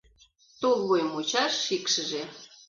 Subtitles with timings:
[0.59, 2.21] Тулвуй мучаш шикшыже